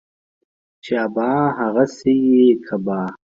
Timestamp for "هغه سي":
1.59-2.13